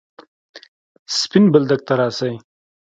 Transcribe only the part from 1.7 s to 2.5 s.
ته راسئ!